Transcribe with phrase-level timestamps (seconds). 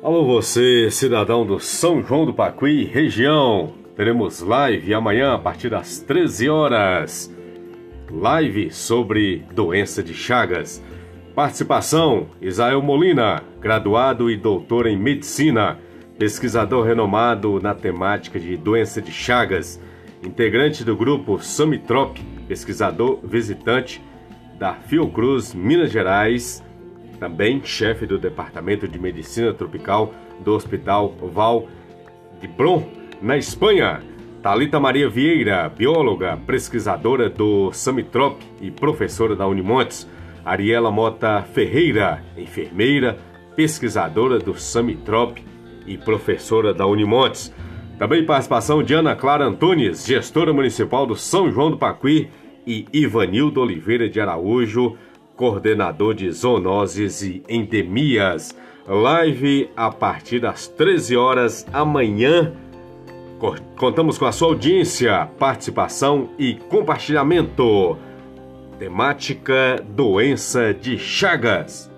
[0.00, 3.74] Alô você, cidadão do São João do Pacuí, região.
[3.96, 7.34] Teremos live amanhã a partir das 13 horas.
[8.08, 10.80] Live sobre doença de Chagas.
[11.34, 15.80] Participação: Isael Molina, graduado e doutor em medicina,
[16.16, 19.80] pesquisador renomado na temática de doença de Chagas,
[20.22, 24.00] integrante do grupo Samitrop, pesquisador visitante
[24.60, 26.62] da Fiocruz, Minas Gerais,
[27.18, 31.68] também chefe do Departamento de Medicina Tropical do Hospital Val
[32.40, 32.86] de Bron,
[33.20, 34.02] na Espanha.
[34.42, 40.08] Talita Maria Vieira, bióloga, pesquisadora do Samitrop e professora da Unimontes.
[40.44, 43.18] Ariela Mota Ferreira, enfermeira,
[43.56, 45.38] pesquisadora do Samitrop
[45.86, 47.52] e professora da Unimontes.
[47.98, 52.30] Também participação de Ana Clara Antunes, gestora municipal do São João do Pacuí,
[52.68, 54.96] e Ivanildo Oliveira de Araújo,
[55.38, 58.54] coordenador de zoonoses e endemias.
[58.86, 62.52] Live a partir das 13 horas amanhã.
[63.76, 67.96] Contamos com a sua audiência, participação e compartilhamento.
[68.80, 71.88] Temática Doença de Chagas.